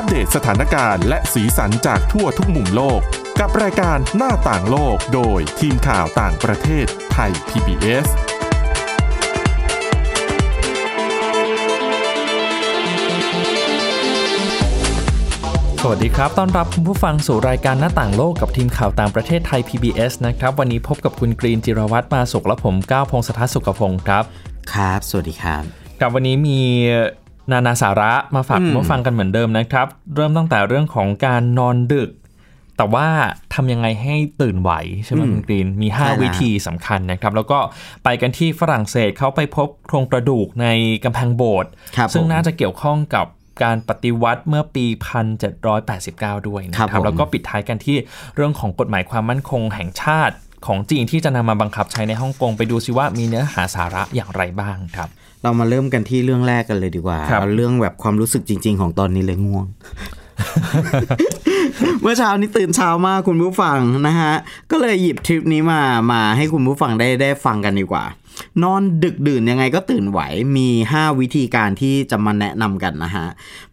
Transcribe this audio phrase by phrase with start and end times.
[0.00, 3.00] อัปเดตสถานการณ์และสีสันจากทั่วทุกมุมโลก
[3.40, 8.06] กับรายการหน้าต่างโลกโดยทีมข่าวต่างประเทศไทย PBS
[15.82, 24.24] สวัสดีครับ ต้อนรับคุณผู้ฟังสู่รายการหน้าต่างโลกกับทีมข่าวต่างประเทศไทย PBS นะครับ วันนี้พบกับคุณกรีนจิรวัตรมาสุขและผมก้าวพงศธรสุขพงศ์ครับ
[24.72, 25.62] ครับ สวัสดีครับ
[26.00, 26.60] กับวันนี้มี
[27.52, 32.10] นานาสาระมาฝากคุณผู้ฟังกันเหมือนเดิมนะครับ เริ่มตั้งแต่เรื่องของการนอนดึก
[32.76, 33.08] แต่ว่า
[33.54, 34.70] ทำยังไงให้ตื่นไหว
[35.04, 37.58] ใช่ไหมอืมคุณกรีนมีใช่แล้ว5วิธีสำคัญนะครับ แล้วก็
[38.04, 40.66] ไปกันที่ฝรั่งเศสเขาไปพบโครงกระดูกใน
[41.04, 43.26] กำแพงโบสถ์ครับซึ่งผมน่าจะเกี่ยวข้องกับ
[43.62, 44.86] การปฏิวัติเมื่อปี
[45.66, 47.96] 1789 ด้วยนะคครัรับบผมแล้วก็ปิดท้ายกันที่
[48.36, 50.34] เรื่องของกฎหมายความมั่นคงแห่งชาติ
[50.66, 55.08] ของจีนที่จะนำมาบังคับใช้ในฮ่องกงไปดูซิว่ามีเนื้อหาสาระอย่างไรบ้างครับ
[55.42, 59.66] เรามาเริ่มกันที่เรื่องแรกกันเลยดีกว่าครับเอาเรื่องแบบความรู้สึกจริง ๆ ของตอนนี้เลยง่วง
[62.00, 64.34] เมื่อเช้านี้ตื่นเช้ามากคุณผู้ฟังนะฮะ
[64.70, 68.04] ก็เลยหยิบทริปนี้มามาให้คุณผู้ฟังได้ได้ฟังกันดีกว่า
[68.62, 70.20] นอนดึกดื่นยังไงก็ตื่นไหว
[70.56, 73.26] มี 5 วิธีการที่จะมาแนะนำกันนะฮะ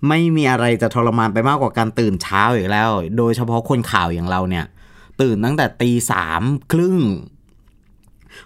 [0.08, 4.66] ไม่มีอะไรจะทรมานไปมากกว่าการตื่นเช้าอีกแล้ว โดยเฉพาะคนข่าวอย่างเราเนี่ย
[5.22, 6.98] ตื่นตั้งแต่ตีสามครึ่ง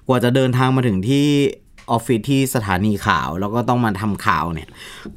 [0.07, 1.27] กว่าจะเดินทางมาถึงที่
[1.91, 4.69] ออฟฟิศที่สถานีข่าว แล้วก็ต้องมาทำข่าวเนี่ย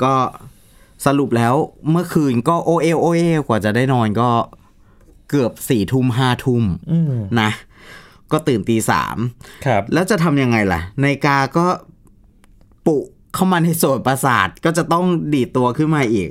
[0.03, 0.15] ก็
[1.07, 1.55] สรุปแล้ว
[1.91, 4.29] เมื่อคืนก็โอเอโอเอกว่าจะได้นอนก็
[5.31, 7.51] เกือบสี่ทุ่มห้าทุ่มอืมนะ
[8.33, 9.17] ก็ตื่นตีสาม
[9.67, 11.67] ครับ แล้วจะทำยังไงล่ะนาฬิกาก็
[12.87, 12.97] ปุ
[13.35, 16.29] เข้ามาในโสดประสาทก็จะต้องดีดตัวขึ้นมาอีก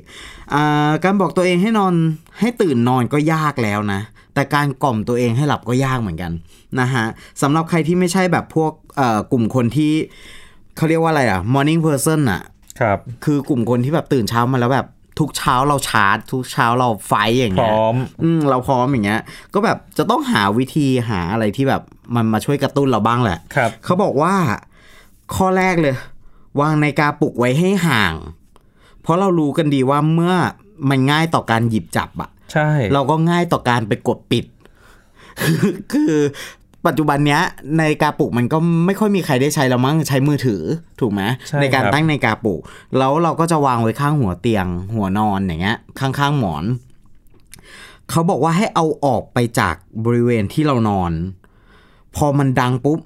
[0.53, 1.94] อาการบอกตัวเองให้นอน
[2.39, 4.02] ให้ตื่นนอนก็ยากแล้วนะ
[4.33, 6.31] แต่การกล่อมตัวเองให้หลับก็ยากเหมือนกัน
[6.79, 7.05] นะฮะ
[7.41, 9.93] สำหรับใครที่ไม่ใช่แบบพวกเอ่อกลุ่มคนที่
[10.75, 12.41] เขาเรียกว่าอะไรอะ morning person อะ
[12.79, 14.87] ครับคือกลุ่มคนที่แบบตื่นเช้ามาแล้วแบบ
[15.19, 19.21] ทุกเช้าเราชาร์จ ทุกเช้าเราไฟท์อย่างพเงี้ยร้อมอืมเราพร้อมอย่างเงี้ย
[19.53, 21.81] ก็แบบจะต้องหาวิธีหาอะไรที่แบบ
[22.15, 24.33] มันมาช่วยกระตุ้นเราบ้างแหละครับเขาบอกว่า
[25.35, 25.95] ข้อแรกเลย
[26.61, 28.13] วางในาฬิกาปลุกไว้ให้ห่าง
[29.01, 30.33] เพราะเรารู้กันดีว่าเมื่อ
[30.89, 34.46] มันง่ายต่อการหยิบจับอะ ใช่ เราก็ง่ายต่อการไปกดปิด
[35.41, 36.14] คือคือ
[36.88, 37.41] ปัจจุบันเนี้ย
[37.80, 40.62] นาฬิกาปลุกมันก็ไม่ค่อยมีใครได้ใช้แล้วมั้งใช้มือถือ
[41.00, 42.59] ถูกไหมใช่ในการครับตั้งนาฬิกาปลุก
[42.97, 46.66] แล้วเราก็จะวางไว้ข้างหัวเตียง หัวนอนอย่างเงี้ย ข้างๆหมอน
[48.09, 49.75] เขาบอกว่าให้เอาออกไปจาก
[50.06, 51.12] บริเวณที่เรานอน
[52.16, 53.00] พอมันดังปุ๊บ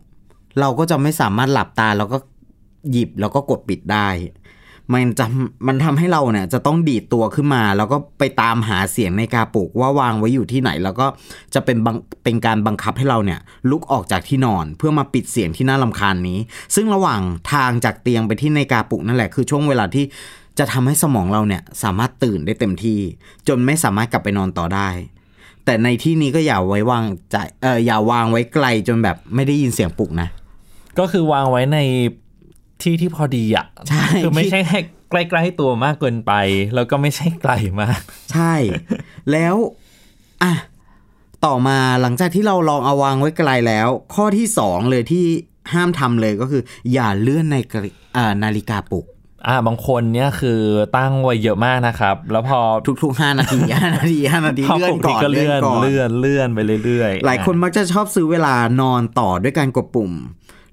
[0.59, 2.17] เราก็จะไม่สามารถหลับตาแล้วก็
[2.91, 4.07] หยิบแล้วก็กดปิดได้
[4.93, 5.25] มันจะ
[5.67, 11.07] มันทำให้เราเนี่ยจะต้องดีดตัวขึ้นมา แล้วก็ไปตามหาเสียงในกาปลุกว่าวางไว้อยู่ที่ไหน แล้วก็
[11.53, 11.77] จะเป็น
[12.23, 13.39] เป็นการบังคับให้เราเนี่ย
[13.69, 16.39] ลุกออกจากที่นอน เพื่อมาปิดเสียงที่น่าลำคาญนี้
[16.75, 17.21] ซึ่งระหว่าง
[17.53, 20.05] ทางจากเตียงไปที่ในกาปลุกนั่นแหละคือช่วงเวลาที่
[20.59, 22.99] จะทำให้สมองเราเนี่ยสามารถตื่นได้เต็มที่
[23.47, 24.89] จนไม่สามารถกลับไปนอนต่อได้
[25.65, 30.27] แต่ในที่นี้ก็อย่าไว้วางใจเอออย่าวางไว้ไกลจนแบบไม่ได้ยินเสียงปลุกนะ
[30.99, 31.79] ก็คือวางไว้ใน
[32.81, 34.79] ที่ที่พอดีอะใช่คือไม่ใช่ให้
[35.11, 36.33] ใกล้ๆตัวมากเกินไป
[36.75, 37.99] แล้วก็ไม่ใช่ไกลมาก
[38.33, 38.53] ใช่
[39.31, 39.55] แล้ว
[40.43, 40.53] อะ
[41.45, 45.25] ต่อมาหลังจากที่เราลองเอาวางไว้ไกลแล้ว ข้อที่สองเลยที่
[45.73, 46.61] ห้ามทำเลยก็คือ
[46.93, 49.05] อย่าเลื่อนในกริอ่านาฬิกาปลุก
[49.47, 50.61] อ่าบางคนเนี่ยคือ
[50.97, 52.59] ตั้งไว้เยอะมากนะครับ แล้วพอ
[53.03, 60.11] ทุกๆห้านาทีห้านาทีห้านาทีพอเลื่อปนกก่ติอนก็เลื่อนก่อนเลื่อนเลื่อนไปเรื่อยๆ หลายคนมักจะชอบซื้อเวลานอนต่อด้วยการกดปุ่ม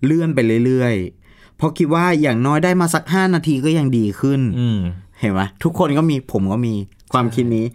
[0.04, 1.23] เลื่อนไปเรื่อยๆ
[1.56, 4.80] เพราะคิดว่าอย่างน้อยได้มาสักห้านาทีก็ยังดีขึ้นอืม
[5.20, 6.74] เห็นไหมทุกคนก็มีผมก็มี
[7.12, 7.66] ความคิดนี้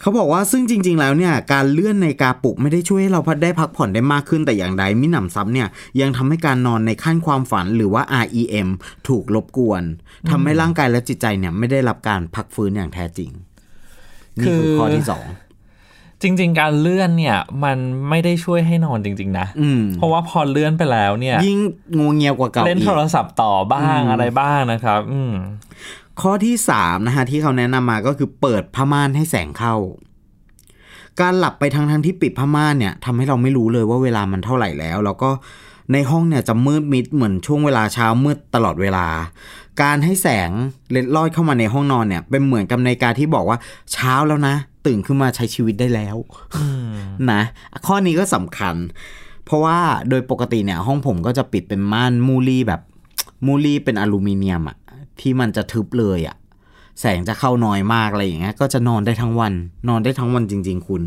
[0.00, 5.68] เขาบอกว่าซึ่งจริง ๆ แล้วเนี่ย การเลื่อนในาฬิกาปลุกไม่ได้ช่วยให้เราพัดได้พักผ่อนได้มากขึ้นแต่อย่างใดมิหนำซ้ำเนี่ย
[6.00, 8.68] ยังทำให้การนอนในขั้นความฝันหรือว่า REM
[9.08, 9.82] ถูกรบกวน
[10.30, 13.30] ทำให้ร่างกายและจิตใจเนี่ยไม่ได้รับการพักฟื้นอย่างแท้จริง
[14.38, 15.24] นี่คือคือข้อที่สอง
[16.22, 21.58] จริง ๆ การเลื่อนเนี่ย มันไม่ได้ช่วยให้นอนจริง ๆ นะอืมเพราะว่าพอเลื่อนไปแล้วเนี่ย ยิ่ง
[21.98, 25.34] งูเงียวกว่าเก่าเล่นอีโทกรศัพท์ต่อบ้างอะไรบ้างนะครับ อืม
[26.20, 29.74] ข้อที่สามนะฮะที่เขาแนะนำมาก็คือเปิดผ้าม่านให้แสงเข้า
[31.20, 35.30] การหลับไปทั้งทั้งๆที่ปิดผ้าม่านเนี่ยทำให้เราไม่รู้เลยว่าเวลามันเท่าไหร่แล้ว แล้วก็
[35.92, 39.06] ในห้องเนี่ยจะมืดมิดเหมือนช่วงเวลาเช้ามืดตลอดเวลา
[39.82, 40.50] การให้แสง
[40.90, 43.58] เล็ดลอดเข้ามาในห้องนอนเนี่ย เป็นเหมือนกับนาฬิกาที่บอกว่า
[43.92, 44.54] เช้าแล้วนะ
[44.86, 46.16] ตื่นขึ้นมาใช้ชีวิตได้แล้ว
[47.30, 47.42] นะ
[47.86, 48.76] ข้อนี้ก็สำคัญ
[49.44, 49.78] เพราะว่า
[50.08, 52.80] โดยปกติเนี่ย ห้องผมก็จะปิดเป็นม่านมูลี่แบบ
[53.46, 54.76] มูลี่เป็นอลูมิเนียมอะ
[55.20, 56.36] ที่มันจะทึบเลยอะ
[57.00, 59.52] แสงจะเข้าน้อยมากอะไรอย่างเงี้ยก็จะนอนได้ทั้งวัน
[59.88, 61.02] นอนได้ทั้งวันจริง ๆ คุณ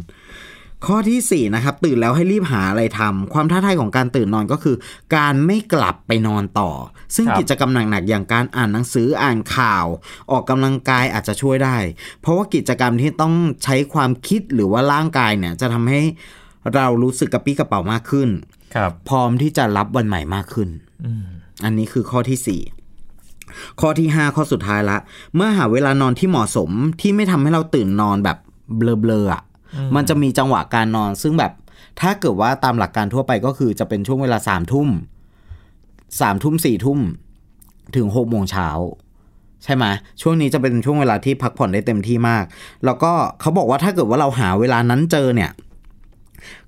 [0.88, 4.76] ข้อที่ 4 นะครับ ตื่นแล้วให้รีบหาอะไรทำความท้าทายของการตื่นนอนก็คือ
[5.16, 6.72] การไม่กลับไปนอนต่อ
[7.16, 9.86] ซึ่งครับกิจกรรมหนักๆอย่างการอ่านหนังสืออ่านข่าว
[10.32, 11.78] ออกกำลังกายอาจจะช่วยได้
[12.22, 13.34] เพราะว่ากิจกรรมที่ต้อง
[13.64, 16.02] ใช้ความคิดหรือว่าร่างกายเนี่ยจะทำให้
[16.76, 18.30] เรารู้สึกกระปี้กระเป๋ามากขึ้น
[18.76, 20.70] ครับ พร้อมที่จะรับวันใหม่มากขึ้น
[21.64, 22.62] อันนี้คือข้อที่
[23.16, 24.98] 4ข้อที่5ข้อสุดท้ายละ
[25.36, 26.70] เมื่อหาเวลานอนที่เหมาะสม
[27.02, 28.38] ที่ไม่ทำให้เราตื่นนอนแบบ
[28.78, 29.44] เบลอๆอะ
[29.96, 31.52] มันจะมีจังหวะการนอน ซึ่งแบบ
[32.02, 34.90] ถ้าเกิดว่าตามหลักการทั่วไปก็คือจะเป็นช่วงเวลาสามทุ่ม
[36.20, 37.00] สามทุ่มสี่ทุ่ม
[37.96, 38.70] ถึงหกโมงเช้า
[39.64, 39.86] ใช่ไหม
[40.22, 42.46] ช่วงนี้จะเป็นช่วงเวลาที่พักผ่อนได้เต็มที่มาก
[42.86, 43.12] แล้วก็
[43.42, 45.52] เขาบอกว่าถ้าเกิดว่าเราหาเวลานั้นเจอเนี่ย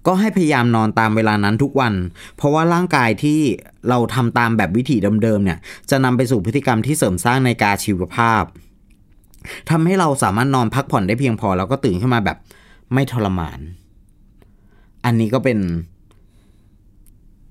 [0.08, 1.94] ก็ให้พยายามนอนตามเวลานั้นทุกวัน
[2.36, 3.40] เพราะว่าร่างกายที่
[3.90, 5.60] เราทำตามแบบวิถีเดิมๆเนี่ย
[5.90, 8.44] จะนำไปสู่พฤติกรรมที่เสริมสร้างในกาชีวภาพ
[9.70, 12.38] ทำให้เราสามารถนอนพักผ่อนได้เพียงพอ แล้วก็ตื่นขึ้นมาแบบ
[12.94, 13.60] ไม่ทรมาน
[15.06, 15.60] อันนี้ก็เป็น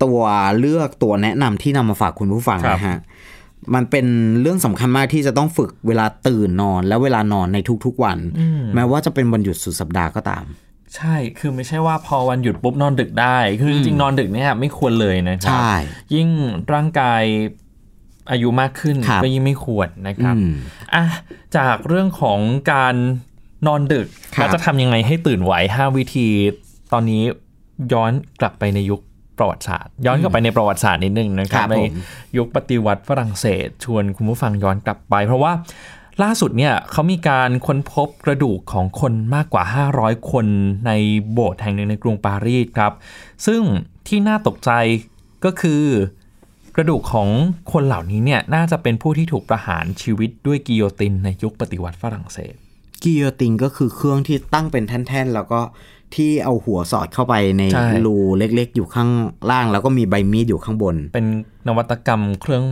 [0.05, 0.21] ตัว
[0.59, 2.99] เลือกตัวแนะนำที่นำมาฝากคุณผู้ฟังครับนะฮะ
[3.75, 4.07] มันเป็น
[4.41, 8.19] เรื่องสำคัญมากที่จะต้องฝึกเวลาตื่นนอน และเวลานอนในทุกๆวัน
[8.75, 10.45] แม้ว่าจะเป็นวันหยุดสุดสัปดาห์ก็ตาม
[10.97, 15.71] ใช่ คือไม่ใช่ว่าพอวันหยุดปุ๊บนอนดึกได้ คือจริงๆนอนดึกเนี่ยไม่ควรเลยนะครัใช่
[16.15, 16.29] ยิ่ง
[16.73, 17.23] ร่างกาย
[18.31, 20.53] อายุมากขึ้นครับก็ยิ่งไม่ควรนะครับอืม
[20.95, 21.05] อะ
[21.57, 22.41] จากเรื่องของ
[22.73, 22.95] การ
[23.67, 26.29] นอนดึกครับแล้วจะทำยังไงให้ตื่นไหว5วิธี
[26.93, 27.23] ตอนนี้
[27.93, 29.01] ย้อนกลับไปในยุค
[29.39, 31.95] ประวัติศาสตร์ ย้อนกลับไปในประวัติศาสตร์นิดนึงนะครับครับในผม
[32.37, 35.53] ยุคปฏิวัติฝรั่งเศส ชวนคุณผู้ฟังย้อนกลับไป เพราะว่า
[36.23, 39.65] ล่าสุดเนี่ยเขามีการค้นพบกระดูกของคนมากกว่า
[39.97, 40.47] 500 คน
[40.87, 40.93] ใน
[41.33, 42.93] โบสถ์แห่งหนึ่งในกรุงปารีสครับ
[43.47, 43.63] ซึ่ง
[44.09, 44.71] ที่น่าตกใจ
[45.45, 45.83] ก็คือ
[46.77, 47.29] กระดูกของ
[47.73, 52.55] คนเหล่านี้เนี่ยน่าจะเป็นผู้ที่ถูกประหารชีวิตด้วยกิโยตินในยุคปฏิวัติฝรั่งเศส
[53.05, 55.61] กิโยตินก็คือเครื่องที่ตั้งเป็นแท่นๆ แล้วก็
[56.15, 59.11] ที่เอาหัวสอดเข้าไปในใช่ รูเล็กๆ อยู่ข้าง
[59.51, 61.27] ล่าง แล้วก็มีใบมีดอยู่ข้างบน เป็น
[61.69, 62.65] นวัตกรรมเครื่อง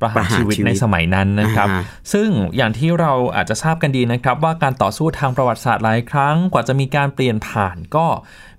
[0.00, 8.06] ประหารประหารชีวิตชีวิตในสมัยนั้นนะครับ อ่าฮะ ซึ่งอย่างที่เราอาจจะทราบกันดีนะครับ ว่าการต่อสู้ทางประวัติศาสตร์หลายครั้งกว่าจะมีการเปลี่ยนผ่านก็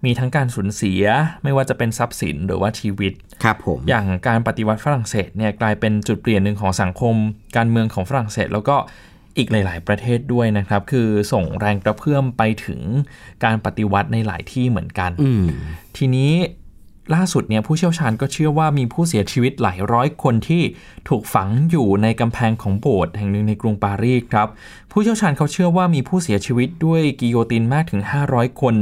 [0.06, 1.04] มีทั้งการสูญเสีย
[1.44, 7.16] ไม่ว่าจะเป็นทรัพย์สินหรือว่าชีวิต ครับผม อย่างการปฏิวัติฝรั่งเศสเนี่ยกลายเป็นจุดเปลี่ยนหนึ่งของสังคม
[7.58, 8.76] การเมืองของฝรั่งเศส แล้วก็
[9.38, 12.82] อีกหลาย ๆ ประเทศด้วยนะครับ คือส่งแรงกระเพื่อมไปถึง
[13.44, 15.46] การปฏิวัติในหลายที่เหมือนกันอืม
[15.98, 16.34] ทีนี้
[17.14, 20.64] ล่าสุดเนี่ยผู้เชี่ยวชาญก็เชื่อว่ามีผู้เสียชีวิตหลายร้อยคนที่
[21.10, 24.48] ถูกฝังอยู่ในกำแพงของโบสถ์แห่งหนึ่งในกรุงปารีสครับ
[24.92, 28.02] ผู้เชี่ยวชาญเขาเชื่อว่ามีผู้เสียชีวิตด้วยกิโยตินมากถึง
[28.32, 28.76] 500 คน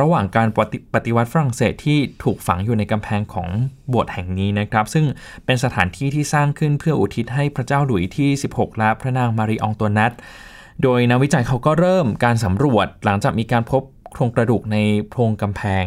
[0.00, 3.48] ระหว่างการปฏิปฏวัติฝรั่งเศสที่ถูกฝังอยู่ในกำแพงของ
[3.88, 5.06] โบสถ์แห่งนี้นะครับ ซึ่ง
[5.44, 10.12] เป็นสถานที่ที่สร้างขึ้นเพื่ออุทิศให้พระเจ้าหลุยส์ที่ 16 และพระนางมารีอองตัวนัต
[10.82, 13.82] โดยนักวิจัยเขาก็เริ่มการสำรวจหลังจากมีการพบ
[14.12, 14.76] โครงกระดูกใน
[15.08, 15.86] โพรงกำแพง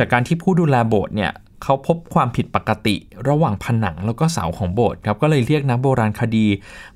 [0.00, 1.32] จากการที่ผู้ดูแลโบสถ์เนี่ย
[1.62, 2.96] เขาพบความผิดปกติ
[3.28, 6.46] ระหว่างผนังแล้วก็เสาของโบสถ์ครับก็เลยเรียกนักโบราณคดี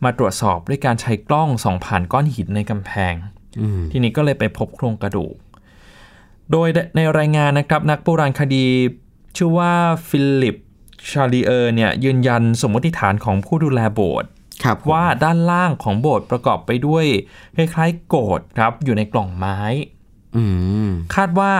[0.04, 3.14] มาตรวจสอบด้วยการใช้กล้องส่องผ่านก้อนหินในกำแพง
[3.60, 5.34] อืมทีนี้ก็เลยไปพบโครงกระดูก
[6.52, 8.64] โดยในรายงานนะครับนักโบราณคดี
[9.36, 9.72] ชื่อว่า
[10.08, 10.56] Philippe
[11.10, 14.30] Charlier เนี่ยยืนยันสมมติฐานของผู้ดูแลโบสถ์
[14.64, 17.04] ครับผมว่าด้านล่างของโบสถ์ประกอบไปด้วย
[17.56, 19.60] คล้ายๆโกศครับอยู่ในกล่องไม้
[20.36, 20.44] อื
[20.86, 21.52] มคาดว่า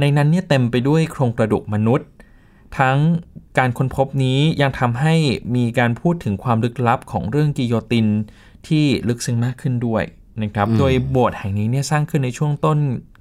[0.00, 2.08] ในนั้นเนี่ยเต็มไปด้วยโครงกระดูกมนุษย์
[2.78, 2.98] ทั้ง
[3.58, 5.14] การค้นพบนี้ยังทำให้
[5.56, 8.06] มีการพูดถึงความลึกลับของเรื่องกิโยติน
[8.68, 10.02] ที่ลึกซึ้งมากขึ้นด้วย
[10.42, 12.78] นะครับ โดยโบสถ์แห่งนี้เนี่ยสร้างขึ้นในช่วงต้น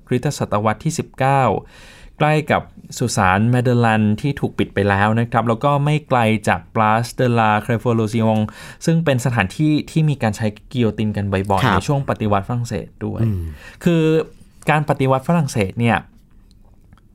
[0.08, 2.62] คริสตศตวรรษที่ 19 ใกล้กับ
[2.98, 8.40] สุสานแมเดลันที่ถูกปิดไปแล้วนะครับ แล้วก็ไม่ไกลจากปลาสเดลาเครโฟโลซิอง
[8.86, 13.22] ซึ่งเป็นสถานที่ที่มีการใช้กิโยตินกันบ่อยครัๆบในช่วงปฏิวัติฝรั่งเศสด้วย
[13.84, 14.04] คือ
[14.70, 15.98] การปฏิวัติฝรั่งเศสเนี่ย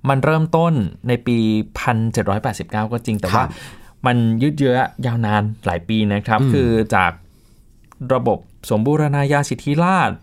[0.09, 0.73] มันเริ่มต้น
[1.09, 1.37] ในปี
[2.15, 3.51] 1789 ก็จริง แต่ว่าครับ
[4.07, 7.13] มันยืดเยื้อยาวนานหลายปีนะครับ คือจาก
[8.15, 8.39] ระบบ
[8.71, 10.17] สมบูรณาญาสิทธิราชย์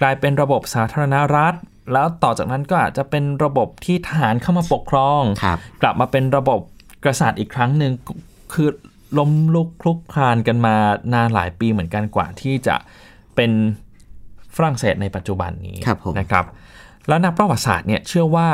[0.00, 1.54] กลายเป็นระบบสาธารณรัฐ
[1.92, 6.60] แล้วต่อจากนั้นก็อาจจะเป็นระบบที่ทหารเข้ามาปกครองครับกลับมาเป็นระบบ
[7.04, 7.92] กษัตริย์อีกครั้งหนึ่ง
[8.52, 8.68] คือ
[9.18, 10.74] ล้มลุกคลุกคลานกันมา
[11.14, 12.76] นานหลายปีเหมือนกันกว่าที่จะ
[13.36, 13.50] เป็น
[14.56, 16.44] ฝรั่งเศสในปัจจุบันนี้ครับผมนะครับ
[17.08, 18.48] แล้วนักประวัติศาสตร์เนี่ยเชื่อว่า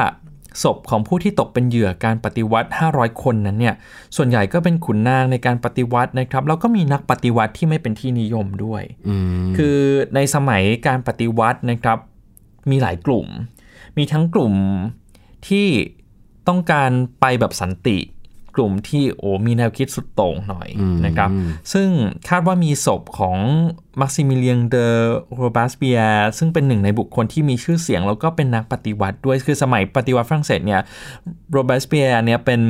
[0.63, 3.75] ศพของผู้ที่ตกเป็นเหยื่อการปฏิวัติ 500 คนนั้นเนี่ย
[4.17, 9.79] ส่วนใหญ่ก็เป็นขุนนางในการปฏิวัตินะครับแล้วก็มีนักปฏิวัติที่ไม่เป็นที่นิยมด้วยอืมคือ
[10.15, 11.99] ในสมัยการปฏิวัตินะครับ
[12.71, 13.27] มีหลายกลุ่ม
[13.97, 14.55] มีทั้งกลุ่ม
[15.49, 15.69] ที่
[16.49, 17.97] ต้องการไปแบบสันติ
[18.57, 20.69] กลุ่มที่โอ้มีแนวคิดสุดโต่งหน่อย
[21.07, 21.31] นะครับ
[21.73, 21.89] ซึ่ง
[22.29, 23.39] คาดว่ามีศพของ
[24.01, 24.87] มักซิมิเลียงเดอ
[25.37, 26.01] โรบัสเปีย
[26.39, 30.81] ซึ่งเป็นหนึ่งในบุคคลที่มีชื่อเสียง แล้วก็เป็นนักปฏิวัติด้วยคือสมัยปฏิวัติฝรั่งเศสเนี่ย
[31.53, 32.61] โรบัสเปียเนี่ยเป็น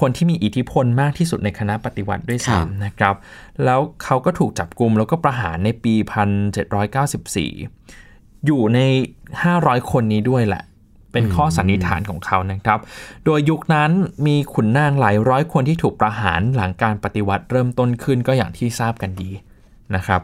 [0.00, 3.14] คนที่มีอิทธิพลมากที่สุดในคณะปฏิวัติด้วยซ้ำนะครับ
[3.64, 5.94] แล้วเขาก็ถูกจับกลุ่มแล้วก็ประหารในปี
[6.80, 8.80] 1794 อยู่ใน
[9.34, 10.62] 500 คนนี้ด้วยแหละ
[11.12, 12.80] เป็นข้อสันนิษฐานของเขานะครับ
[13.24, 13.90] โดยยุคนั้น
[14.26, 19.30] มีขุนนางหลายร้อยคนที่ถูกประหารหลังการปฏิวัติเริ่มต้นขึ้นก็อย่างที่ทราบกันดี
[19.94, 20.20] นะครับ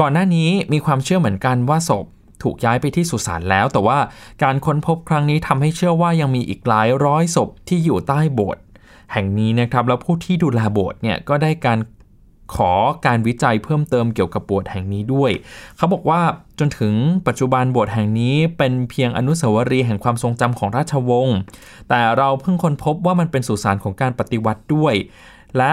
[0.00, 2.06] ก่อนหน้านี้มีความเชื่อเหมือนกันว่าศพ
[2.42, 3.98] ถูกย้ายไปที่สุสานแล้ว แต่ว่า
[4.42, 8.62] การค้นพบครั้งนี้ทำให้เชื่อว่ายังมีอีกหลายร้อยศพที่อยู่ใต้โบสถ์
[9.12, 11.78] แห่งนี้นะครับ แล้วผู้ที่ดูแลโบสถ์เนี่ยก็ได้การ
[12.56, 12.72] ขอ
[13.06, 15.30] การวิจัยเพิ่มเติมเกี่ยวกับโบสถ์แห่งนี้ด้วย
[15.76, 16.20] เขาบอกว่า
[16.58, 16.94] จนถึง
[17.26, 21.36] ปัจจุบันโบสถ์แห่งนี้เป็นเพียงอนุสาวรีย์แห่งความทรงจำของราชวงศ์
[21.88, 24.94] แต่เราเพิ่งค้นพบว่ามันเป็นสุสานของการปฏิวัติด้วย
[25.58, 25.72] และ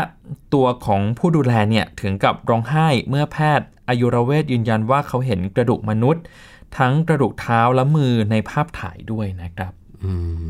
[0.53, 6.23] ตัวของผู้ดูแลเนี่ยถึงกับร้องไห้เมื่อแพทย์อายุรเวทยืนยันว่าเขาเห็นกระดูกมนุษย์
[6.77, 9.73] ทั้งกระดูกเท้าและมือในภาพถ่ายด้วยนะครับ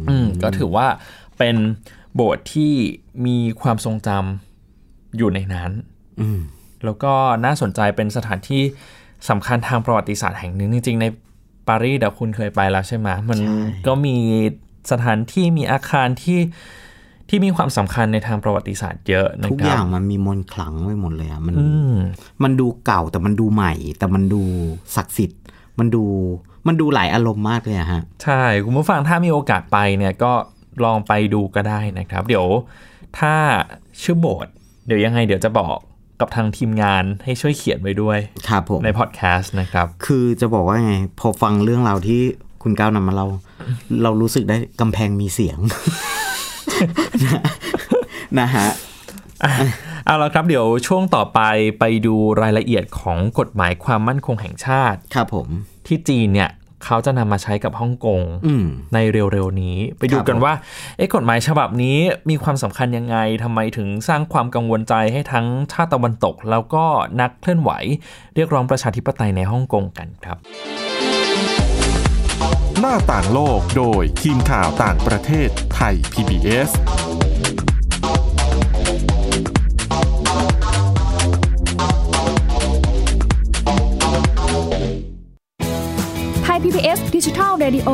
[0.10, 0.88] อืมก็ถือว่า
[1.38, 1.56] เป็น
[2.16, 2.74] โบสถ์ที่
[3.26, 5.72] มีความทรงจำอยู่ในนั้น
[6.86, 7.14] แล้วก็
[7.46, 8.62] น่าสนใจเป็นสถานที่
[9.30, 11.06] สำคัญทางประวัติศาสตร์แห่งหนึ่งจริง ๆ ใน
[11.68, 13.40] ปารีสเดี๋ยวคุณเคยไปแล้วใช่ไหมมัน
[13.88, 14.16] ก็มี
[14.92, 16.40] สถานที่มีอาคารที่
[17.30, 21.56] ที่มีความสำคัญในทางประวัติศาสตร์เยอะนะครับทุกอย่างมันมีมนต์ขลังไว้หมดเลยอะมัน
[22.44, 24.42] มันดูเก่าแต่มันดูใหม่ แต่มันดู
[24.96, 25.42] ศักดิ์สิทธิ์
[25.80, 26.04] มันดู
[26.68, 30.32] มันดูหลายอารมณ์มากเลยอะฮะ ใช่ คุณผู้ฟังถ้ามีโอกาสไปเนี่ยก็
[30.84, 32.46] ลองไปดูก็ได้นะครับ เดี๋ยว
[33.20, 33.34] ถ้า
[34.02, 34.54] ชื่อโบสถ์
[34.88, 35.78] เดี๋ยวยังไงเดี๋ยวจะบอก
[36.20, 42.22] กับทางทีมงานให้ช่วยเขียนไว้ด้วยครับผมในพอดแคสต์นะครับ คือจะบอกว่าไง พอฟังเรื่องราวที่
[42.64, 43.26] คุณก้าวนำมาเรา
[44.04, 45.60] เรารู้สึกได้กำแพงมีเสียง
[48.40, 48.68] นะฮะ
[50.06, 51.40] เอาละครับเดี๋ยวช่วงต่อไป
[51.80, 55.48] ไปดูรายละเอียดของกฎหมายความมั่นคงแห่งชาติ ครับผม
[55.88, 56.50] ที่จีนเนี่ย
[56.86, 58.22] เขาจะนำมาใช้กับฮ่องกง
[58.94, 60.54] ในเร็วๆนี้ ไปดูกันว่า
[60.98, 61.98] เอ๊ะกฎหมายฉบับนี้
[62.30, 66.86] มีความสำคัญยังไงทำไมถึงสร้างความกังวลใจให้ทั้งชาติตะวันตก แล้วก็
[67.22, 67.72] นักเคลื่อนไหว
[68.36, 70.38] เรียกร้องประชาธิปไตยในฮ่องกงกันครับ
[72.80, 76.70] หน้าต่างโลกโดยทีมข่าวต่างประเทศไทย PBS
[87.64, 87.92] Radio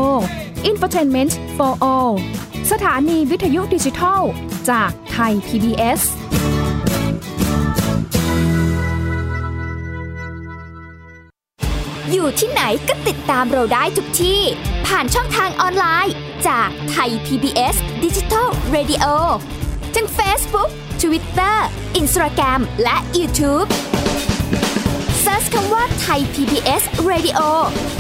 [0.69, 2.13] Infotainment for All
[2.72, 4.22] สถานีวิทยุดิจิทัล
[4.69, 6.01] จากไทย PBS
[12.12, 14.41] อยู่ที่ไหนก็ติดตามเราได้ทุกที่
[14.88, 16.15] ผ่านช่องทางออนไลน์
[16.48, 19.05] จากไทย PBS Digital Radio
[19.95, 20.69] ทั้ง Facebook
[21.01, 21.57] Twitter
[22.00, 23.67] Instagram และ YouTube
[25.25, 27.39] Search คำว่าไทย PBS Radio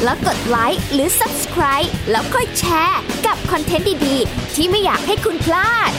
[0.03, 5.91] แล้วกดไลค์หรือ Subscribe แล้วค่อยแชร์ กับ content ดี ๆ ที่ไม่อยากให้คุณพลาด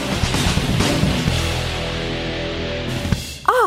[3.49, 3.61] อ้อ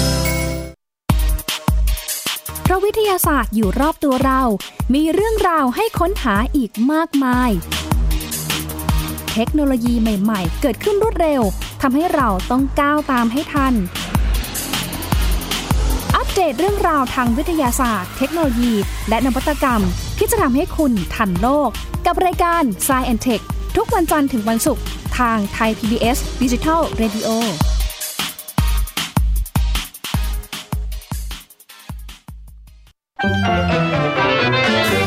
[2.66, 4.42] เพราะวิทยาศาสตร์อยู่รอบตัวเรา
[4.94, 7.50] มีเรื่องราวให้ค้นหาอีกมากมาย
[9.32, 11.42] เทคโนโลยีใหม่ ๆ เกิดขึ้นรวดเร็ว
[11.82, 13.74] ทำให้เราต้องก้าวตามให้ทัน
[16.16, 18.72] อัปเดตเรื่องราวทางวิทยาศาสตร์ เทคโนโลยี
[19.08, 19.82] และนวัตกรรม
[20.18, 21.70] ที่จะทำให้คุณทันโลก
[22.06, 23.44] กับรายการ s c i e n t e c h
[23.76, 24.84] ทุกวันจันทร์ถึงวันศุกร์
[25.18, 27.28] ทางไทย PBS Digital Radio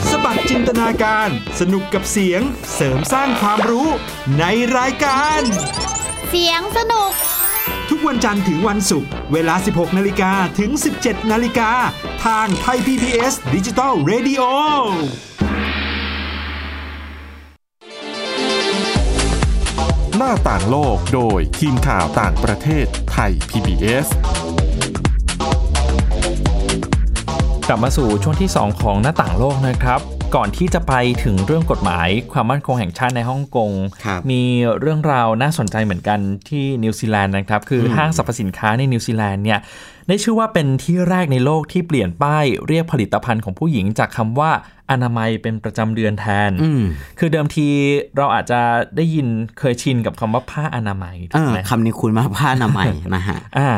[0.10, 2.42] สบัดจินตนาการ สนุกกับเสียง
[2.75, 3.88] เสริมสร้างความรู้
[4.39, 4.46] ใน
[4.78, 5.42] รายการ
[6.30, 7.12] เสียงสนุก
[7.89, 11.72] ทุกวันจันทร์ถึงวันศุกร์เวลา 16 นาฬิกาถึง 17 นาฬิกา
[12.25, 14.44] ทางไทย PBS ดิจิตอล Radio
[20.18, 24.08] หน้าต่างโลกโดยทีมข่าวต่างประเทศไทย PBS
[27.71, 29.99] กลับมาสู่ช่วงที่ 2 ของหน้าต่างโลกนะครับ
[30.35, 33.71] ก่อนที่จะไปถึงเรื่องกฎหมาย ความมั่นคงแห่งชาติในฮ่องกง
[34.05, 34.41] ครับมี
[34.79, 39.59] เรื่องราวน่าสนใจเหมือนกันที่นิวซีแลนด์นะครับ คืออห้างสรรพสินค้าในนิวซีแลนด์เนี่ย
[40.07, 44.51] ได้ชื่อว่าเป็นที่แรกในโลกที่เปลี่ยนป้ายเรียกผลิตภัณฑ์ของผู้หญิงจากคำว่า
[44.91, 46.83] อนามัยเป็นประจำเดือนแทนอืม
[47.19, 47.67] คือเดิมที
[48.17, 48.59] เราอาจจะ
[48.95, 49.27] ได้ยิน
[49.59, 53.69] เคยชินกับคำว่าผ้าอนามัยเอถูกอไหมคำนี้คุณมากผ้าอนามัยนะฮะอ่า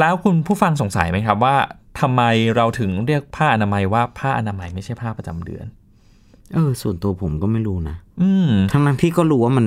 [0.00, 1.56] แล้วคุณผู้ฟังสงสัยไหมครับว่า
[2.00, 2.22] ทำไม
[2.56, 5.66] เราถึงเรียกผ้าอนามัยว่าผ้าอนามัยไม่ใช่ผ้าประจำเดือน
[6.54, 9.66] เออ ส่วนตัวผมก็ไม่รู้นะ อืมทั้งนั้นที่ก็รู้ว่ามัน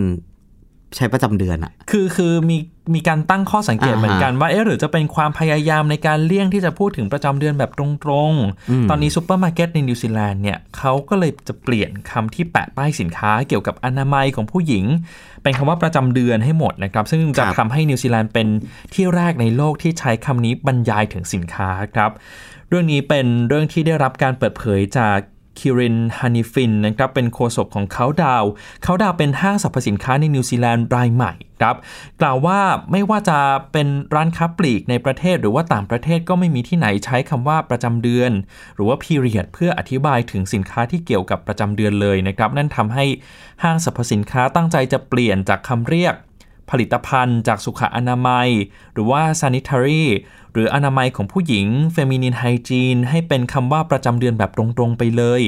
[0.95, 2.57] ใช้ประจำเดือนอะคือคือมี
[2.95, 14.85] มีการตั้งข้อสังเกตอ่าฮะเหมือนกันว่าเอ๊ะหรือจะเป็นความพยายามในการเลี่ยงที่จะพูดถึงประจำเดือนแบบตรงๆ ตอนนี้ซูเปอร์มาร์เก็ตในนิวซีแลนด์เนี่ยเขาก็เลยจะเปลี่ยนคำที่แปะป้ายสินค้าเกี่ยวกับอนามัยของผู้หญิง
[15.43, 18.47] เป็นคำว่าประจำเดือนให้หมดนะครับ ซึ่งจะครับทำให้นิวซีแลนด์เป็น
[18.93, 22.11] ที่แรกในโลกที่ใช้คำนี้บรรยายถึงสินค้าครับ
[22.69, 25.17] เรื่องนี้เป็นเรื่องที่ได้รับการเปิดเผยจาก
[25.59, 31.77] Kiri Hannifin นะครับเป็นโฆษกของ Countdown Countdown เป็นห้างสรรพสินค้าในนิวซีแลนด์รายใหญ่ครับ
[32.21, 32.59] กล่าวว่า
[32.91, 33.37] ไม่ว่าจะ
[33.71, 38.31] เป็นร้านค้าปลีกในประเทศหรือว่าต่างประเทศก็ไม่มีที่ไหนใช้คำว่าประจำเดือน
[38.75, 43.05] หรือว่า period เพื่ออธิบายถึงสินค้าที่เกี่ยวกับประจำเดือนเลยนะครับ นั่นทำให้
[43.63, 46.15] ห้างสรรพสินค้าตั้งใจจะเปลี่ยนจากคำเรียก
[46.71, 48.49] ผลิตภัณฑ์จากสุขอนามัย
[48.93, 50.03] หรือว่า sanitary
[50.53, 55.41] หรืออนามัยของผู้หญิง feminine hygiene ให้เป็นคำว่าประจำเดือนแบบตรงๆไปเลย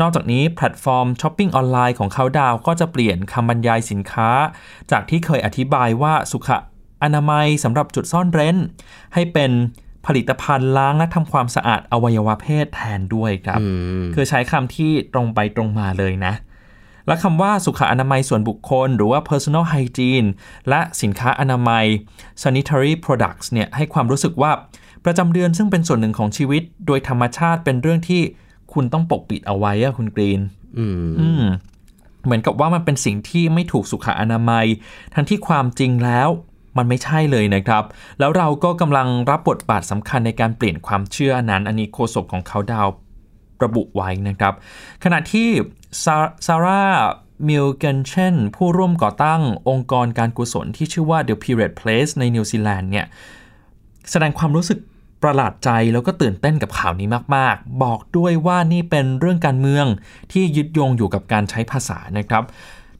[0.00, 4.30] นอกจากนี้แพลตฟอร์มช้อปปิ้งออนไลน์ของเขาดาวก็จะเปลี่ยนคำบรรยายสินค้า
[4.90, 6.48] จากที่เคยอธิบายว่าสุข
[7.02, 8.56] อนามัยสำหรับจุดซ่อนเร้น
[9.14, 9.52] ให้เป็น
[10.06, 13.60] ผลิตภัณฑ์ล้างและทำความสะอาดอวัยวะเพศแทนด้วยครับ
[14.14, 16.34] คือใช้คำที่ตรงไปตรงมาเลยนะ
[17.08, 20.28] และคำว่าสุขอนามัยส่วนบุคคล หรือว่า personal hygiene
[20.68, 21.84] และสินค้าอนามัย
[22.42, 24.52] sanitary products เนี่ยให้ความรู้สึกว่า
[25.04, 28.22] ประจำเดือนซึ่งเป็นส่วนหนึ่งของชีวิต โดยธรรมชาติเป็นเรื่องที่
[28.72, 30.40] คุณต้องปกปิดเอาไว้อะคุณกรีน
[30.78, 31.44] อืมอืม
[32.24, 34.66] เหมือนกับว่ามันเป็นสิ่งที่ไม่ถูกสุขอนามัย
[35.14, 36.28] ทั้งที่ความจริงแล้ว
[36.76, 37.84] มันไม่ใช่เลยนะครับ
[38.18, 42.88] แล้วเราก็กำลังรับบทบาทสำคัญในการเปลี่ยนความเชื่อนั้น อันนี้โฆษกของเขาดาว
[43.64, 44.54] ระบุไว้นะครับ
[45.04, 45.48] ขณะที่
[46.46, 46.84] ซาร่า
[47.48, 53.06] มิลเกนเชนผู้ร่วมก่อตั้งองค์กรการกุศลที่ชื่อว่า The Period Place ในนิวซีแลนด์เนี่ย
[54.10, 54.78] แสดงความรู้สึก
[55.22, 59.86] ประหลาดใจแล้วก็ตื่นเต้นกับข่าวนี้มาก ๆ บอกด้วยว่านี่เป็นเรื่องการเมือง
[60.32, 62.44] ที่ยึดโยงอยู่กับการใช้ภาษานะครับ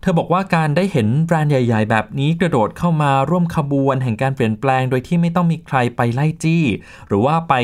[0.00, 6.64] เธอบอกว่าการได้เห็นแบรนด์ใหญ่ ๆ แบบนี้กระโดดเข้ามาร่วมขบวนแห่งการเปลี่ยนแปลง โดยที่ไม่ต้องมีใครไปไล่จี้
[7.08, 7.54] หรือว่าไป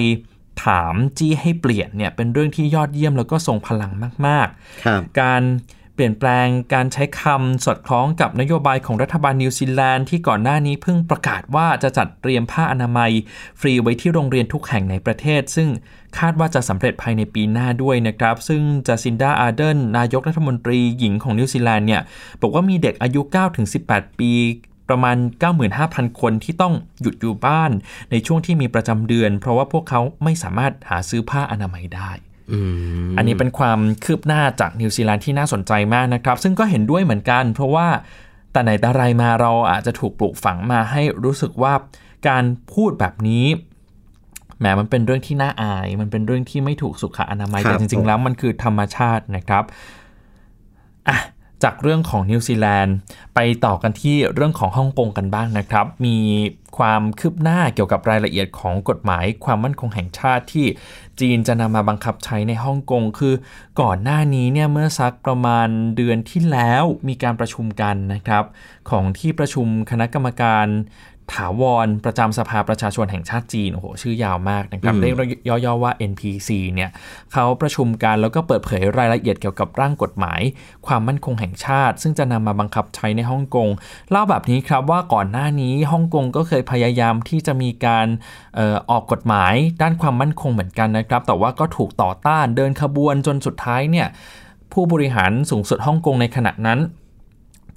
[0.64, 3.92] ถามจี้ให้เปลี่ยนเนี่ยเป็นเรื่องที่ยอดเยี่ยมแล้วก็ทรงพลัง
[4.26, 5.42] มากๆครับการ
[5.94, 13.10] เปลี่ยนแปลงการใช้คำสอดคล้องกับนโยบายของรัฐบาลนิวซีแลนด์ที่ก่อนหน้านี้เพิ่งประกาศว่าจะจัดเตรียมผ้าอนามัย
[13.60, 15.68] ฟรีไว้ที่โรงเรียนทุกแห่งในประเทศ ซึ่ง
[16.18, 22.02] คาดว่าจะสำเร็จภายในปีหน้าด้วยนะครับ ซึ่งจาซินดาอาร์เดนนายกรัฐมนตรีหญิงของนิวซีแลนด์เนี่ย
[22.42, 23.20] บอกว่ามีเด็กอายุ
[23.70, 24.32] 9-18 ปี
[24.88, 25.16] ประมาณ
[25.68, 27.70] 95,000 คนที่ต้องหยุดอยู่บ้าน
[28.10, 32.10] ในช่วงที่มีประจำเดือน เพราะว่าพวกเขาไม่สามารถหาซื้อผ้าอนามัยได้
[32.52, 32.60] อื
[33.06, 37.86] มอันนี้เป็นความคืบหน้าจากนิวซีแลนด์ที่น่าสนใจมากนะครับ ซึ่งก็เห็นด้วยเหมือนกัน เพราะว่า
[38.52, 41.74] แต่ไหนแต่ไรมาเราอาจจะถูกปลูกฝังมาให้รู้สึกว่า
[42.28, 43.46] การพูดแบบนี้
[44.58, 49.64] แหมมันเป็นเรื่องที่น่าอาย มันเป็นเรื่องที่ไม่ถูกสุขอนามัยครับแต่จริง ๆ แล้วมันคือธรรมชาตินะครับ
[51.08, 51.18] อะ
[51.64, 52.96] จากเรื่องของนิวซีแลนด์
[53.34, 56.18] ไปต่อกันที่เรื่องของฮ่องกงกันบ้างนะครับ มี
[56.78, 60.66] ความคืบหน้าเกี่ยวกับรายละเอียดของกฎหมายความมั่นคงแห่งชาติที่
[61.20, 63.34] จีนจะนำมาบังคับใช้ในฮ่องกงคือ
[63.80, 68.44] ก่อนหน้านี้เนี่ยเมื่อสักประมาณเดือนที่แล้วมีการประชุมกันนะครับ
[68.90, 70.66] ของที่ประชุมคณะกรรมการ
[71.32, 75.16] ถาวรประจำสภาประชาชนแห่งชาติจีนโอ้โหชื่อยาวมากนะครับอืมเรียก
[75.48, 76.90] ย่อๆว่า NPC เนี่ย
[77.32, 80.40] เขาประชุมกันแล้วก็เปิดเผยรายละเอียดเกี่ยวกับร่างกฎหมาย
[80.86, 83.68] ความมั่นคงแห่งชาติ ซึ่งจะนำมาบังคับใช้ในฮ่องกง
[84.10, 88.06] เล่าแบบนี้ครับว่าก่อนหน้านี้ฮ่องกงก็เคยพยายามที่จะมีการ
[88.54, 94.06] เอ่อออกกฎหมายด้านความมั่นคงเหมือนกันนะครับ แต่ว่าก็ถูกต่อต้านเดินขบวนจนสุดท้ายเนี่ย
[94.72, 96.78] ผู้บริหารสูงสุดฮ่องกงในขณะนั้น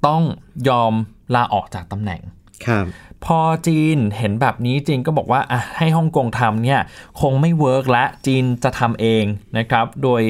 [0.06, 0.22] ต้อง
[0.68, 0.92] ยอม
[1.34, 2.20] ลาออกจากตำแหน่ง
[2.66, 2.84] ครับ
[3.24, 6.80] พอจีนเห็นแบบนี้จีนก็บอกว่าอะให้ฮ่องกงทำเนี่ย
[7.20, 9.24] คงไม่เวิร์กละจีนจะทำเอง
[9.58, 10.22] นะครับ โดย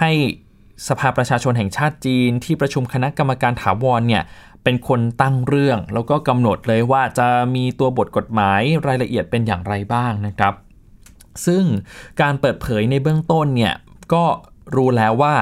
[0.00, 0.10] ให้
[0.88, 4.22] สภาประชาชนแห่งชาติจีนที่ประชุมคณะกรรมการถาวรเนี่ย
[4.64, 10.54] เป็นคนตั้งเรื่อง แล้วก็กำหนดเลยว่าจะมีตัวบทกฎหมายรายละเอียดเป็นอย่างไรบ้างนะครับ
[11.46, 11.64] ซึ่ง
[12.20, 13.74] การเปิดเผยในเบื้องต้นเนี่ย
[14.12, 14.24] ก็
[14.76, 15.34] รู้แล้วว่า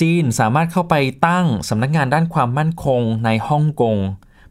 [0.00, 0.94] จีนสามารถเข้าไป
[1.28, 3.96] ตั้งสำนักงานด้านความมั่นคงในฮ่องกง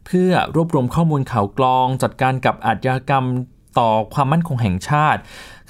[0.08, 3.24] เพื่อรวบรวมข้อมูลข่าวกรอง จัดการกับอาชญากรรม
[3.78, 5.20] ต่อความมั่นคงแห่งชาติ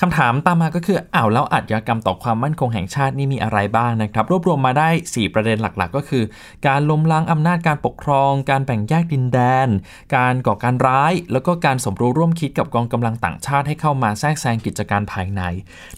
[0.00, 6.24] คำถามตามมาก็คืออ้าวแล้วอาชญากรรมต่อความมั่นคงแห่งชาตินี่มีอะไรบ้างนะครับ รวบรวมมาได้ 4 ประเด็นหลักๆ ก็คือ
[6.66, 9.68] การล้มล้างอำนาจการปกครอง การแบ่งแยกดินแดน
[10.16, 15.42] การก่อการร้าย แล้วก็การสมรู้ร่วมคิดกับกองกำลังต่างชาติให้เข้ามาแทรกแซงกิจการภายใน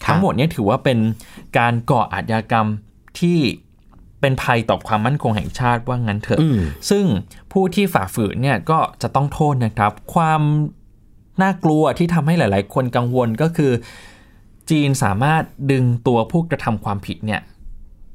[0.05, 0.99] ทั้งหมดนี้ถือว่าเป็น
[1.57, 2.67] การก่ออาชญากรรม
[3.19, 3.39] ที่
[4.21, 6.41] เป็นภัยต่อความมั่นคงแห่งชาติว่างั้นเถอะ
[6.89, 7.05] ซึ่ง
[7.51, 10.41] ผู้ที่ฝ่าฝืนเนี่ยก็จะต้องโทษนะครับ ความ
[11.41, 13.71] น่ากลัวที่ทำให้หลาย ๆ คนกังวลก็คือ
[14.69, 17.41] จีนสามารถดึงตัวผู้กระทำความผิดเนี่ย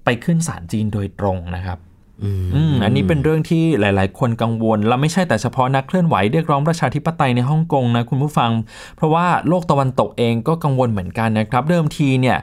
[0.05, 1.79] ไปขึ้นศาลจีนโดยตรงนะครับ
[2.25, 8.51] อืมอันนี้เป็นเรื่องที่หลาย ๆ คนกังวล และไม่ใช่แต่เฉพาะนักเคลื่อนไหวเรียกร้องประชาธิปไตยในฮ่องกงนะคุณผู้ฟัง
[8.97, 12.38] เพราะว่าโลกตะวันตกเองก็กังวลเหมือนกันนะครับเดิมทีเนี่ย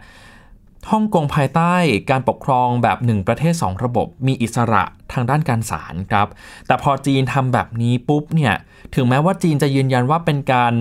[0.91, 1.75] ฮ่องกงภายใต้
[2.09, 6.27] การปกครองแบบหนึ่งประเทศ 2 ระบบ มีอิสระทางด้านการศาลครับ
[6.67, 8.53] แต่พอจีนทำแบบนี้ปุ๊บเนี่ย
[8.95, 10.73] ถึงแม้ว่าจีนจะยืนยันว่าเป็นการ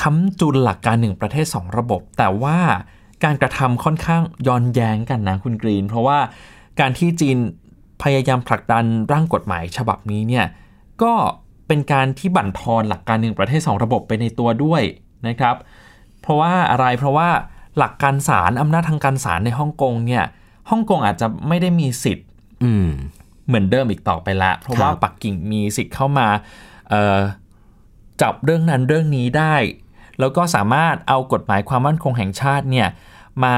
[0.00, 2.58] ค้ำจุนหลักการหนึ่งประเทศ 2 ระบบ แต่ว่า
[3.24, 6.18] การกระทำค่อนข้างย้อนแย้งกันนะคุณกรีน เพราะว่า
[6.80, 7.38] การที่จีน
[8.02, 10.46] พยายามผลักดันร่างกฎหมายฉบับนี้เนี่ย
[11.02, 11.12] ก็
[11.66, 14.82] เป็นการที่บั่นทอนหลักการหนึ่งประเทศ 2 ระบบไปในตัวด้วย
[15.26, 15.56] นะครับ
[16.20, 17.28] เพราะว่าอะไรเพราะว่า
[17.78, 20.24] หลักการศาลอำนาจทางการศาลในฮ่องกงเนี่ย
[20.70, 22.28] ฮ่องกงอาจจะไม่ได้มีสิทธิ์
[23.46, 26.28] เหมือนเดิมอีกต่อไปละ เพราะว่าปักกิ่งมีสิทธิ์เข้ามา
[28.22, 29.54] จับเรื่องนั้นเรื่องนี้ได้
[30.20, 32.88] แล้วก็สามารถเอากฎหมายความมั่นคงแห่งชาติเนี่ย
[33.44, 33.56] มา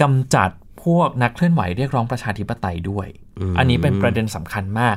[0.00, 0.50] กำจัด
[0.84, 3.06] พวกนักเคลื่อนไหวเรียกร้องประชาธิปไตยด้วย
[3.58, 4.96] อันนี้เป็นประเด็นสำคัญมาก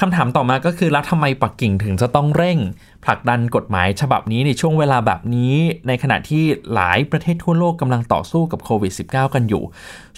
[0.00, 2.58] คำถามต่อมาก็คือแล้วทำไมปักกิ่งถึงจะต้องเร่ง
[3.04, 5.54] ผลักดันกฎหมายฉบับนี้ในช่วงเวลาแบบนี้
[5.88, 9.62] ในขณะที่หลายประเทศทั่วโลกกำลังต่อสู้กับโควิด -19 กันอยู่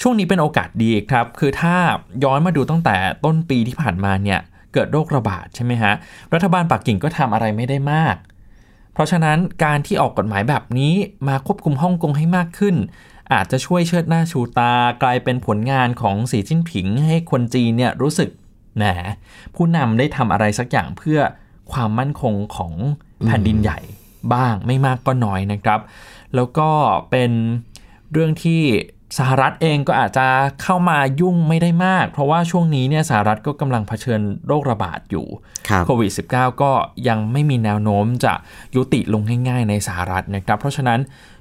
[0.00, 1.76] ช่วงนี้เป็นโอกาสดีครับ คือถ้า
[2.24, 4.40] ย้อนมาดูตั้งแต่ต้นปีที่ผ่านมาเนี่ย
[4.72, 5.92] เกิดโรคระบาดใช่ไหมฮะ
[6.34, 8.16] รัฐบาลปักกิ่งก็ทำอะไรไม่ได้มาก
[8.92, 10.94] เพราะฉะนั้นการที่ออกกฎหมายแบบนี้
[11.28, 12.76] มาควบคุมฮ่องกงให้มากขึ้น
[13.32, 18.28] อาจจะช่วยเชิดหน้าชูตา กลายเป็นผลงานของสีจิ้นผิง ให้คนจีนเนี่ยรู้สึก
[18.76, 18.84] แหน
[19.54, 21.18] ผู้นำได้ทำอะไรสักอย่างเพื่อ
[21.72, 22.72] ความมั่นคงของ
[23.26, 23.78] แผ่นดินใหญ่
[24.34, 25.80] บ้างไม่มากก็น้อยนะครับ
[26.34, 26.68] แล้วก็
[27.10, 27.30] เป็น
[28.12, 28.62] เรื่องที่
[29.18, 30.26] สหรัฐเองก็อาจจะ
[30.62, 35.26] เข้ามายุ่งไม่ได้มาก เพราะว่าช่วงนี้เนี่ยสหรัฐก็กำลังเผชิญโรคระบาดอยู่
[35.86, 36.72] โควิด -19 ก็
[37.08, 38.34] ยังไม่มีแนวโน้มจะ
[38.74, 41.00] ยุติลงง่ายๆในสหรัฐนะครับ เพราะฉะนั้น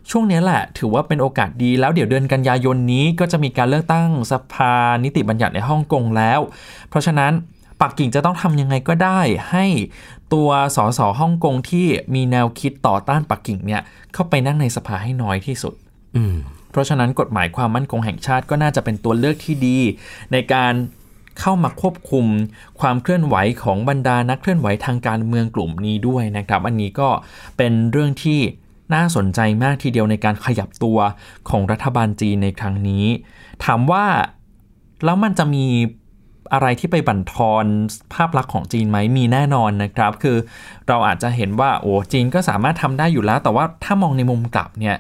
[0.10, 6.40] ช่วงนี้แหละถือว่าเป็นโอกาสดีแล้วเดี๋ยวเดือนกันยายนนี้ก็จะมีการเลือกตั้งสภานิติบัญญัติในฮ่องกงแล้ว
[6.90, 7.32] เพราะฉะนั้น
[7.82, 9.20] ปักกิ่งจะต้องทำยังไงก็ได้
[9.52, 9.66] ให้
[10.34, 13.82] ตัวสสฮ่องกงที่มีแนวคิดต่อต้านปักกิ่งเนี่ย
[14.14, 15.74] เข้าไปนั่งในสภาให้น้อยที่สุด
[16.72, 19.78] เพราะฉะนั้นกฎหมายความมั่นคงแห่งชาติก็น่าจะเป็นตัวเลือกที่ดี
[20.32, 20.74] ในการ
[21.40, 22.26] เข้ามาควบคุม
[22.80, 27.10] ความเคลื่อนไหวของบรรดานักเคลื่อนไหวทางการเมืองกลุ่มนี้ด้วยนะครับ อันนี้ก็
[27.58, 28.40] เป็นเรื่องที่
[28.96, 30.98] น่าสนใจมากทีเดียวในการขยับตัว
[31.50, 33.06] ของรัฐบาลจีนในครั้งนี้
[33.66, 34.06] ถามว่า
[35.06, 35.66] แล้วมันจะมี
[36.54, 37.66] อะไรที่ไปบั่นทอน
[38.14, 40.38] ภาพลักษณ์ของจีนไหมมีแน่นอนนะครับ คือ
[40.88, 44.96] เราอาจจะเห็นว่าโอ้จีนก็สามารถทำได้อยู่แล้ว แต่ว่าถ้ามองในมุมกลับเนี่ย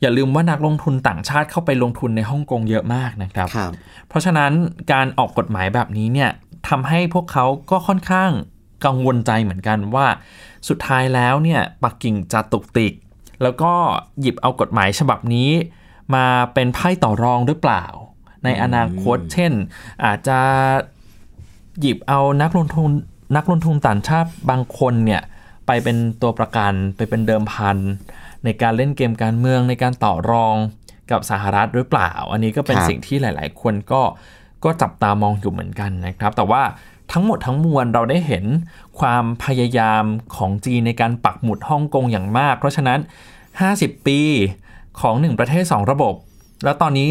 [0.00, 3.72] อย่าลืมว่านักลงทุนต่างชาติเข้าไปลงทุนในฮ่องกงเยอะมากนะครับรบ
[4.08, 4.52] เพราะฉะนั้น
[4.92, 6.30] การออกกฎหมายแบบนี้เนี่ย
[6.68, 8.30] ทำให้พวกเขาก็ค่อนข้าง
[8.84, 10.06] กังวลใจเหมือนกันว่า
[10.68, 12.92] สุดท้ายแล้วเนี่ยปักกิ่งจะตุกติก
[13.42, 13.72] แล้วก็
[14.20, 15.50] หยิบเอากฎหมายฉบับนี้
[16.14, 17.84] มาเป็นไพ่ต่อรองหรือเปล่า
[18.44, 19.52] ในอนาคต เช่น
[20.04, 20.38] อาจจะ
[21.80, 22.90] หยิบเอานักลงทุน
[23.36, 25.22] นักลงทุนต่างชาติบางคนเนี่ย
[25.66, 27.78] ไปเป็นตัวประกันไปเป็นเดิมพัน
[28.44, 30.56] ในการเล่นเกมการเมืองในการต่อรอง
[31.10, 34.02] กับสหรัฐหรือเปล่า อันนี้ก็เป็นสิ่งที่หลาย ๆ คนก็
[34.64, 36.62] ก็จับตามองอยู่เหมือนกันนะครับ แต่ว่า
[37.12, 38.44] ทั้งหมดทั้งมวลเราได้เห็น
[39.00, 40.04] ความพยายาม
[40.36, 42.98] ของจีนในการปักหมุดฮ่องกงอย่างมาก เพราะฉะนั้น
[43.52, 44.20] 50 ปี
[45.00, 46.14] ของ 1 ประเทศ 2 ระบบ
[46.64, 47.08] แล้วตอนนี้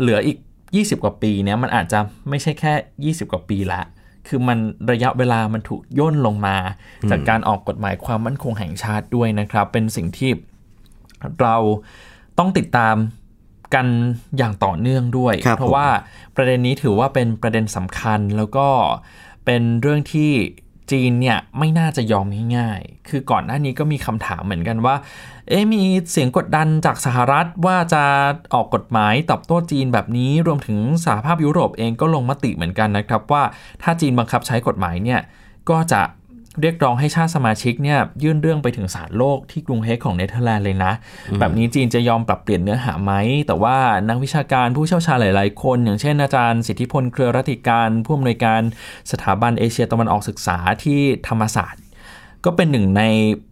[0.00, 0.38] เหลืออีก
[0.74, 2.72] 20 กว่าปีเนี่ยมันอาจจะไม่ใช่แค่
[3.24, 3.82] 20 กว่าปีละ
[4.28, 4.58] คือมัน
[4.90, 6.56] ระยะเวลามันถูกย่นลงมา
[7.10, 10.30] จากการออกกฎหมายความมั่นคงแห่งชาติด้วยนะครับ เป็นสิ่งที่
[11.40, 11.56] เรา
[12.38, 12.96] ต้องติดตาม
[13.74, 13.86] กัน
[14.38, 15.86] อย่างต่อเนื่องด้วย เพราะว่า
[16.36, 18.68] ประเด็นนี้ถือว่าเป็นประเด็นสำคัญแล้วก็
[19.50, 20.30] เป็นเรื่องที่
[20.90, 24.96] จีนเนี่ยไม่น่าจะยอมง่ายๆ คือก่อนหน้านี้ก็มีคำถามเหมือนกันว่า
[25.48, 28.04] เอ๊มีเสียงกดดันจากสหรัฐว่าจะ
[28.54, 33.42] ออกกฎหมายตอบโต้จีนแบบนี้ รวมถึงสหภาพยุโรปเองก็ลงมติเหมือนกันนะครับว่า
[33.82, 35.20] ถ้าจีนบังคับใช้กฎหมายเนี่ย
[35.70, 36.02] ก็จะ
[36.60, 40.92] เรียกร้องให้ชาติสมาชิกเนี่ยยื่นเรื่องไปถึงศาลโลกที่กรุงเฮกของเนเธอร์แลนด์เลยนะ
[41.40, 43.12] แบบนี้จีนจะยอมปรับเปลี่ยนเนื้อหาไหม
[43.46, 43.76] แต่ว่า
[44.08, 48.60] นักวิชาการผู้เชี่ยวชาญหลาย ๆ คน อย่างเช่นอาจารย์สิทธิพลเครือรัติการผู้อำนวยการ
[49.10, 51.82] สถาบันเอเชียตะวันออกศึกษาที่ธรรมศาสตร์
[52.44, 53.02] ก็เป็นหนึ่งใน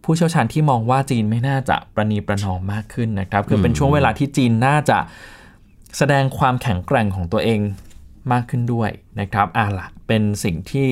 [0.03, 4.97] ผู้เชี่ยวชาญที่มองว่าจีนไม่น่าจะประนีประนอมมากขึ้นนะครับ คือเป็นช่วงเวลาที่จีนน่าจะ
[5.97, 7.59] แสดงความแข็งแกร่งของตัวเอง
[8.31, 8.89] มากขึ้นด้วย
[9.19, 10.89] นะครับอ่าล่ะเป็นสิ่งที่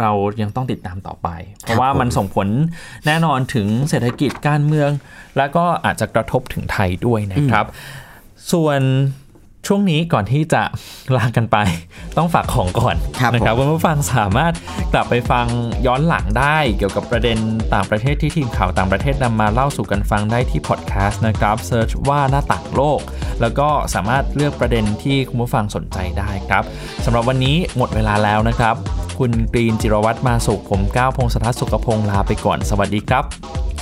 [0.00, 1.28] เรายังต้องติดตามต่อไป
[1.62, 2.48] เพราะว่ามันส่งผล
[3.06, 4.90] แน่นอนถึงเศรษฐกิจการเมือง
[5.36, 7.64] แล้วก็อาจจะกระทบถึงไทยด้วยนะครับ
[8.52, 8.80] ส่วน
[9.68, 10.62] ช่วงนี้ก่อนที่จะ
[11.16, 11.56] ลากันไป
[12.16, 14.52] ต้องฝากของก่อนครับนะครับผมคุณผู้ฟังสามารถ
[14.92, 15.46] กลับไปฟัง
[15.86, 17.38] ย้อนหลังได้เกี่ยวกับประเด็น
[17.74, 23.00] ต่างประเทศที่ทีมข่าวต่างประเทศนำมาเล่าสู่กันฟังได้ที่พอดแคสต์นะครับเซิร์ชว่าหน้าต่างโลก
[23.40, 26.64] แล้วก็สามารถเลือกประเด็นที่คุณผู้ฟังสนใจได้ครับ
[27.04, 28.74] สำหรับวันนี้หมดเวลาแล้วนะครับ
[29.24, 33.24] คุณกรีนจิรวัตรมาสุข ผมก้าวพงศธรสุขพงศ์ลาไปก่อน สวัสดีครับ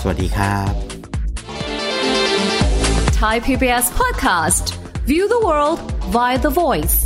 [0.00, 0.70] สวัสดีครับ
[3.20, 4.64] Thai PBS podcast.
[5.11, 5.79] View the world
[6.14, 6.96] via the voice.